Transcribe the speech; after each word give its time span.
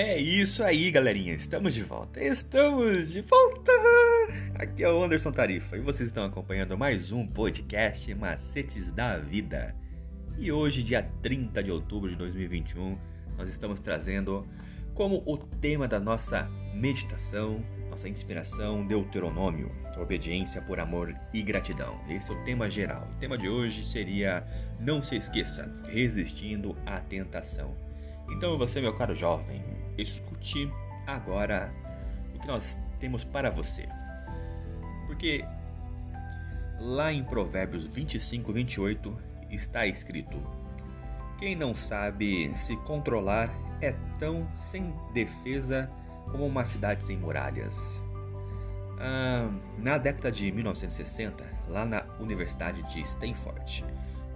É 0.00 0.16
isso 0.16 0.62
aí, 0.62 0.90
galerinha. 0.90 1.34
Estamos 1.34 1.74
de 1.74 1.82
volta. 1.82 2.22
Estamos 2.22 3.10
de 3.10 3.20
volta. 3.20 3.72
Aqui 4.54 4.84
é 4.84 4.88
o 4.88 5.02
Anderson 5.02 5.32
Tarifa 5.32 5.76
e 5.76 5.80
vocês 5.80 6.08
estão 6.08 6.24
acompanhando 6.24 6.78
mais 6.78 7.10
um 7.10 7.26
podcast 7.26 8.14
Macetes 8.14 8.92
da 8.92 9.16
Vida. 9.16 9.74
E 10.36 10.52
hoje, 10.52 10.84
dia 10.84 11.02
30 11.20 11.64
de 11.64 11.72
outubro 11.72 12.08
de 12.08 12.16
2021, 12.16 12.96
nós 13.36 13.48
estamos 13.48 13.80
trazendo 13.80 14.46
como 14.94 15.22
o 15.26 15.36
tema 15.36 15.88
da 15.88 15.98
nossa 15.98 16.48
meditação, 16.74 17.64
nossa 17.90 18.08
inspiração, 18.08 18.86
Deuteronômio, 18.86 19.70
obediência 20.00 20.62
por 20.62 20.80
amor 20.80 21.14
e 21.32 21.42
gratidão. 21.42 22.00
Esse 22.08 22.30
é 22.30 22.34
o 22.34 22.44
tema 22.44 22.70
geral. 22.70 23.08
O 23.12 23.18
tema 23.18 23.36
de 23.36 23.48
hoje 23.48 23.86
seria 23.86 24.44
Não 24.78 25.02
se 25.02 25.16
esqueça, 25.16 25.72
resistindo 25.88 26.76
à 26.86 27.00
tentação. 27.00 27.74
Então, 28.30 28.58
você, 28.58 28.80
meu 28.80 28.94
caro 28.96 29.14
jovem, 29.14 29.62
escute 29.96 30.70
agora 31.06 31.72
o 32.34 32.38
que 32.38 32.46
nós 32.46 32.78
temos 32.98 33.24
para 33.24 33.50
você. 33.50 33.88
Porque 35.06 35.44
lá 36.78 37.12
em 37.12 37.24
Provérbios 37.24 37.84
25, 37.84 38.52
28 38.52 39.18
está 39.50 39.86
escrito: 39.86 40.36
Quem 41.38 41.56
não 41.56 41.74
sabe 41.74 42.52
se 42.56 42.76
controlar 42.78 43.50
é 43.80 43.92
tão 44.18 44.46
sem 44.56 44.94
defesa 45.12 45.90
como 46.30 46.46
uma 46.46 46.66
cidade 46.66 47.04
sem 47.04 47.16
muralhas. 47.16 48.00
Ah, 49.00 49.48
na 49.78 49.96
década 49.96 50.30
de 50.32 50.50
1960, 50.50 51.44
lá 51.68 51.86
na 51.86 52.04
Universidade 52.20 52.82
de 52.92 53.00
Stanford, 53.02 53.84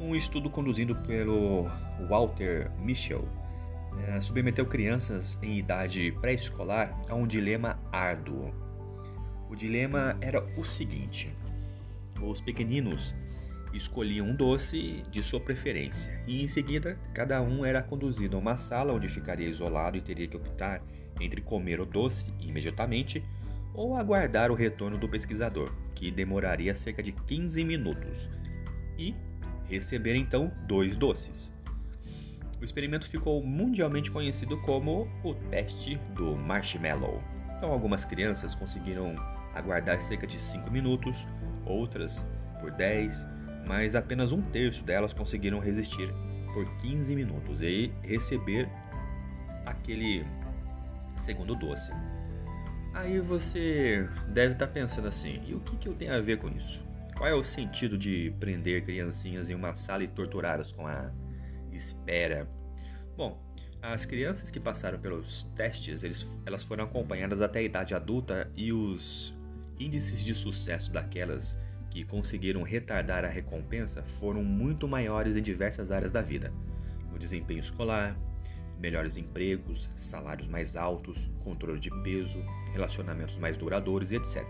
um 0.00 0.14
estudo 0.14 0.48
conduzido 0.48 0.94
pelo 0.96 1.66
Walter 2.08 2.70
Mischel 2.78 3.26
é, 4.06 4.20
submeteu 4.20 4.66
crianças 4.66 5.38
em 5.42 5.58
idade 5.58 6.12
pré-escolar 6.20 6.96
a 7.08 7.14
um 7.14 7.26
dilema 7.26 7.78
árduo. 7.92 8.52
O 9.50 9.54
dilema 9.54 10.16
era 10.20 10.42
o 10.56 10.64
seguinte: 10.64 11.34
os 12.20 12.40
pequeninos 12.40 13.14
escolhiam 13.74 14.28
um 14.28 14.34
doce 14.34 15.02
de 15.10 15.22
sua 15.22 15.40
preferência 15.40 16.20
e, 16.26 16.42
em 16.42 16.48
seguida, 16.48 16.98
cada 17.12 17.40
um 17.42 17.64
era 17.64 17.82
conduzido 17.82 18.36
a 18.36 18.40
uma 18.40 18.56
sala 18.56 18.92
onde 18.92 19.08
ficaria 19.08 19.48
isolado 19.48 19.96
e 19.96 20.00
teria 20.00 20.28
que 20.28 20.36
optar 20.36 20.82
entre 21.20 21.40
comer 21.40 21.80
o 21.80 21.86
doce 21.86 22.32
imediatamente 22.40 23.22
ou 23.74 23.96
aguardar 23.96 24.50
o 24.50 24.54
retorno 24.54 24.98
do 24.98 25.08
pesquisador, 25.08 25.72
que 25.94 26.10
demoraria 26.10 26.74
cerca 26.74 27.02
de 27.02 27.12
15 27.12 27.64
minutos, 27.64 28.28
e 28.98 29.14
receber 29.64 30.14
então 30.14 30.52
dois 30.66 30.96
doces. 30.96 31.52
O 32.60 32.64
experimento 32.64 33.08
ficou 33.08 33.42
mundialmente 33.42 34.10
conhecido 34.10 34.60
como 34.62 35.08
o 35.24 35.34
teste 35.50 35.96
do 36.14 36.36
marshmallow. 36.36 37.22
Então, 37.56 37.72
algumas 37.72 38.04
crianças 38.04 38.54
conseguiram 38.54 39.16
aguardar 39.54 40.00
cerca 40.00 40.26
de 40.26 40.40
5 40.40 40.70
minutos, 40.70 41.26
outras 41.66 42.26
por 42.60 42.70
10, 42.70 43.26
mas 43.66 43.94
apenas 43.94 44.32
um 44.32 44.40
terço 44.40 44.84
delas 44.84 45.12
conseguiram 45.12 45.58
resistir 45.58 46.12
por 46.52 46.64
15 46.76 47.14
minutos 47.16 47.62
e 47.62 47.92
receber 48.02 48.68
aquele 49.66 50.24
segundo 51.16 51.54
doce. 51.54 51.92
Aí 52.94 53.18
você 53.20 54.08
deve 54.28 54.52
estar 54.52 54.66
pensando 54.66 55.08
assim: 55.08 55.42
e 55.46 55.54
o 55.54 55.60
que, 55.60 55.76
que 55.76 55.88
eu 55.88 55.94
tenho 55.94 56.14
a 56.14 56.20
ver 56.20 56.38
com 56.38 56.48
isso? 56.48 56.84
Qual 57.16 57.28
é 57.28 57.34
o 57.34 57.44
sentido 57.44 57.96
de 57.96 58.34
prender 58.40 58.84
criancinhas 58.84 59.48
em 59.48 59.54
uma 59.54 59.74
sala 59.74 60.02
e 60.02 60.08
torturá-las 60.08 60.72
com 60.72 60.86
a 60.86 61.10
espera. 61.76 62.48
Bom, 63.16 63.40
as 63.80 64.06
crianças 64.06 64.50
que 64.50 64.60
passaram 64.60 64.98
pelos 64.98 65.44
testes, 65.54 66.04
eles, 66.04 66.30
elas 66.46 66.62
foram 66.62 66.84
acompanhadas 66.84 67.40
até 67.40 67.60
a 67.60 67.62
idade 67.62 67.94
adulta 67.94 68.50
e 68.56 68.72
os 68.72 69.34
índices 69.78 70.24
de 70.24 70.34
sucesso 70.34 70.92
daquelas 70.92 71.58
que 71.90 72.04
conseguiram 72.04 72.62
retardar 72.62 73.24
a 73.24 73.28
recompensa 73.28 74.02
foram 74.02 74.42
muito 74.42 74.88
maiores 74.88 75.36
em 75.36 75.42
diversas 75.42 75.90
áreas 75.90 76.12
da 76.12 76.22
vida. 76.22 76.52
No 77.10 77.18
desempenho 77.18 77.60
escolar, 77.60 78.16
melhores 78.82 79.16
empregos, 79.16 79.88
salários 79.96 80.48
mais 80.48 80.76
altos, 80.76 81.30
controle 81.42 81.80
de 81.80 81.90
peso, 82.02 82.44
relacionamentos 82.72 83.38
mais 83.38 83.56
duradouros 83.56 84.12
etc. 84.12 84.44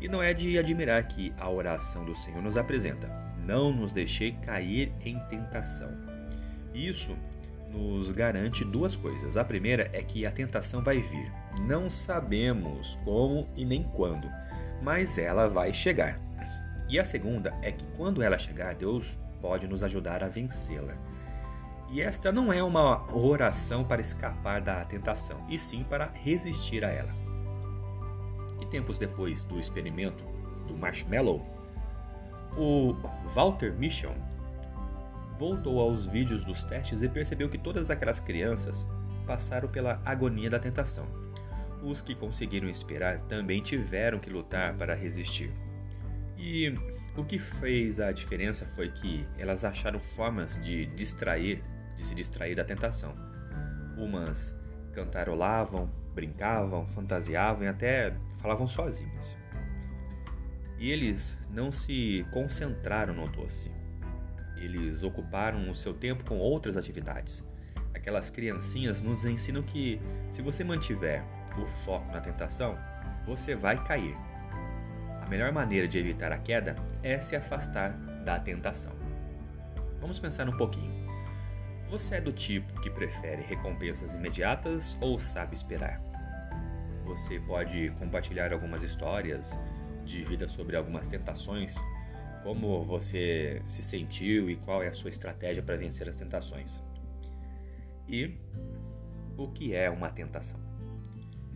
E 0.00 0.08
não 0.08 0.22
é 0.22 0.32
de 0.32 0.56
admirar 0.56 1.06
que 1.08 1.34
a 1.36 1.50
oração 1.50 2.06
do 2.06 2.16
Senhor 2.16 2.40
nos 2.40 2.56
apresenta: 2.56 3.08
Não 3.44 3.70
nos 3.70 3.92
deixei 3.92 4.32
cair 4.32 4.92
em 5.04 5.18
tentação 5.26 6.12
isso 6.74 7.16
nos 7.70 8.10
garante 8.10 8.64
duas 8.64 8.96
coisas. 8.96 9.36
A 9.36 9.44
primeira 9.44 9.90
é 9.92 10.02
que 10.02 10.26
a 10.26 10.30
tentação 10.30 10.82
vai 10.82 11.00
vir. 11.00 11.30
Não 11.60 11.88
sabemos 11.88 12.98
como 13.04 13.48
e 13.56 13.64
nem 13.64 13.82
quando, 13.82 14.28
mas 14.82 15.18
ela 15.18 15.48
vai 15.48 15.72
chegar. 15.72 16.18
E 16.88 16.98
a 16.98 17.04
segunda 17.04 17.54
é 17.62 17.72
que 17.72 17.84
quando 17.96 18.22
ela 18.22 18.38
chegar, 18.38 18.74
Deus 18.74 19.18
pode 19.40 19.66
nos 19.66 19.82
ajudar 19.82 20.22
a 20.22 20.28
vencê-la. 20.28 20.94
E 21.92 22.00
esta 22.00 22.32
não 22.32 22.50
é 22.50 22.62
uma 22.62 23.04
oração 23.14 23.84
para 23.84 24.00
escapar 24.00 24.62
da 24.62 24.82
tentação, 24.86 25.44
e 25.46 25.58
sim 25.58 25.84
para 25.84 26.06
resistir 26.06 26.82
a 26.86 26.88
ela. 26.88 27.14
E 28.62 28.66
tempos 28.66 28.98
depois 28.98 29.44
do 29.44 29.60
experimento 29.60 30.24
do 30.66 30.74
marshmallow, 30.74 31.46
o 32.56 32.94
Walter 33.34 33.74
Mischel 33.74 34.14
voltou 35.38 35.80
aos 35.80 36.06
vídeos 36.06 36.44
dos 36.44 36.64
testes 36.64 37.02
e 37.02 37.08
percebeu 37.10 37.50
que 37.50 37.58
todas 37.58 37.90
aquelas 37.90 38.20
crianças 38.20 38.88
passaram 39.26 39.68
pela 39.68 40.00
agonia 40.02 40.48
da 40.48 40.58
tentação. 40.58 41.06
Os 41.82 42.00
que 42.00 42.14
conseguiram 42.14 42.70
esperar 42.70 43.18
também 43.28 43.60
tiveram 43.60 44.18
que 44.18 44.30
lutar 44.30 44.72
para 44.78 44.94
resistir. 44.94 45.52
E 46.38 46.74
o 47.16 47.24
que 47.24 47.38
fez 47.38 48.00
a 48.00 48.12
diferença 48.12 48.64
foi 48.64 48.90
que 48.90 49.26
elas 49.36 49.62
acharam 49.62 50.00
formas 50.00 50.58
de 50.58 50.86
distrair, 50.86 51.62
de 52.02 52.08
se 52.08 52.14
distrair 52.14 52.54
da 52.54 52.64
tentação. 52.64 53.14
Umas 53.96 54.54
cantarolavam, 54.92 55.88
brincavam, 56.14 56.86
fantasiavam 56.88 57.64
e 57.64 57.68
até 57.68 58.14
falavam 58.38 58.66
sozinhas. 58.66 59.36
E 60.78 60.90
eles 60.90 61.38
não 61.50 61.72
se 61.72 62.26
concentraram 62.32 63.14
no 63.14 63.28
doce 63.28 63.70
eles 64.64 65.02
ocuparam 65.02 65.70
o 65.70 65.74
seu 65.74 65.92
tempo 65.92 66.24
com 66.24 66.38
outras 66.38 66.76
atividades. 66.76 67.44
Aquelas 67.92 68.30
criancinhas 68.30 69.02
nos 69.02 69.24
ensinam 69.24 69.62
que 69.62 70.00
se 70.30 70.40
você 70.40 70.64
mantiver 70.64 71.24
o 71.60 71.66
foco 71.84 72.10
na 72.12 72.20
tentação, 72.20 72.78
você 73.26 73.54
vai 73.54 73.82
cair. 73.84 74.16
A 75.20 75.28
melhor 75.28 75.52
maneira 75.52 75.86
de 75.88 75.98
evitar 75.98 76.32
a 76.32 76.38
queda 76.38 76.76
é 77.02 77.20
se 77.20 77.36
afastar 77.36 77.90
da 78.24 78.38
tentação. 78.38 78.92
Vamos 80.00 80.18
pensar 80.18 80.48
um 80.48 80.56
pouquinho. 80.56 81.01
Você 81.92 82.14
é 82.14 82.20
do 82.22 82.32
tipo 82.32 82.80
que 82.80 82.88
prefere 82.88 83.42
recompensas 83.42 84.14
imediatas 84.14 84.96
ou 84.98 85.18
sabe 85.18 85.54
esperar? 85.54 86.00
Você 87.04 87.38
pode 87.38 87.90
compartilhar 87.98 88.50
algumas 88.50 88.82
histórias 88.82 89.60
de 90.02 90.24
vida 90.24 90.48
sobre 90.48 90.74
algumas 90.74 91.06
tentações 91.06 91.76
como 92.42 92.82
você 92.82 93.60
se 93.66 93.82
sentiu 93.82 94.48
e 94.48 94.56
qual 94.56 94.82
é 94.82 94.88
a 94.88 94.94
sua 94.94 95.10
estratégia 95.10 95.62
para 95.62 95.76
vencer 95.76 96.08
as 96.08 96.16
tentações. 96.16 96.80
E 98.08 98.38
o 99.36 99.48
que 99.48 99.74
é 99.74 99.90
uma 99.90 100.08
tentação? 100.08 100.58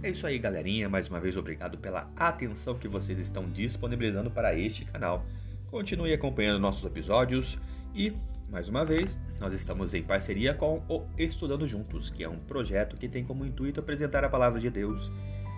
É 0.00 0.10
isso 0.10 0.28
aí, 0.28 0.38
galerinha. 0.38 0.88
Mais 0.88 1.08
uma 1.08 1.18
vez, 1.18 1.36
obrigado 1.36 1.76
pela 1.76 2.08
atenção 2.14 2.78
que 2.78 2.86
vocês 2.86 3.18
estão 3.18 3.50
disponibilizando 3.50 4.30
para 4.30 4.56
este 4.56 4.84
canal. 4.84 5.26
Continue 5.72 6.12
acompanhando 6.12 6.60
nossos 6.60 6.84
episódios 6.84 7.58
e, 7.92 8.12
mais 8.50 8.68
uma 8.68 8.84
vez, 8.84 9.18
nós 9.40 9.54
estamos 9.54 9.94
em 9.94 10.02
parceria 10.02 10.52
com 10.52 10.82
o 10.88 11.06
Estudando 11.16 11.68
Juntos, 11.68 12.10
que 12.10 12.24
é 12.24 12.28
um 12.28 12.38
projeto 12.38 12.96
que 12.96 13.08
tem 13.08 13.24
como 13.24 13.46
intuito 13.46 13.78
apresentar 13.78 14.24
a 14.24 14.28
palavra 14.28 14.58
de 14.58 14.68
Deus 14.68 15.10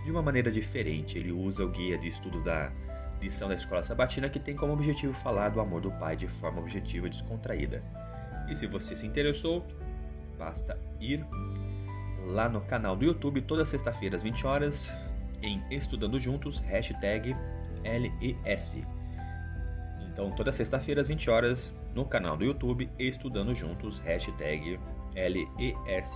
de 0.04 0.10
uma 0.10 0.20
maneira 0.20 0.50
diferente. 0.50 1.16
Ele 1.16 1.32
usa 1.32 1.64
o 1.64 1.70
guia 1.70 1.96
de 1.96 2.08
estudos 2.08 2.42
da 2.42 2.70
lição 3.20 3.48
da 3.48 3.54
Escola 3.54 3.82
Sabatina 3.82 4.28
que 4.28 4.38
tem 4.38 4.54
como 4.54 4.74
objetivo 4.74 5.14
falar 5.14 5.48
do 5.48 5.60
amor 5.60 5.80
do 5.80 5.90
Pai 5.92 6.16
de 6.16 6.28
forma 6.28 6.60
objetiva 6.60 7.06
e 7.06 7.10
descontraída. 7.10 7.82
E 8.50 8.54
se 8.54 8.66
você 8.66 8.94
se 8.94 9.06
interessou, 9.06 9.66
basta 10.38 10.78
ir 11.00 11.24
lá 12.26 12.46
no 12.46 12.60
canal 12.60 12.94
do 12.94 13.06
YouTube 13.06 13.40
toda 13.40 13.64
sexta-feira 13.64 14.16
às 14.16 14.22
20 14.22 14.46
horas 14.46 14.92
em 15.42 15.62
Estudando 15.70 16.20
Juntos, 16.20 16.60
hashtag 16.60 17.34
LES. 17.84 18.82
Então, 20.12 20.30
toda 20.30 20.52
sexta-feira 20.52 21.00
às 21.00 21.08
20 21.08 21.30
horas 21.30 21.74
no 21.94 22.04
canal 22.04 22.36
do 22.36 22.44
YouTube 22.44 22.88
Estudando 22.98 23.54
Juntos, 23.54 23.98
hashtag 24.00 24.78
LES 25.14 26.14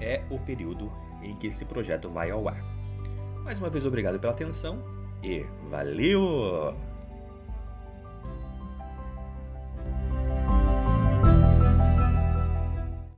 é 0.00 0.22
o 0.30 0.38
período 0.38 0.90
em 1.22 1.36
que 1.36 1.48
esse 1.48 1.64
projeto 1.64 2.08
vai 2.08 2.30
ao 2.30 2.48
ar. 2.48 2.62
Mais 3.44 3.58
uma 3.58 3.68
vez, 3.68 3.84
obrigado 3.84 4.18
pela 4.18 4.32
atenção 4.32 4.82
e 5.22 5.44
valeu! 5.70 6.74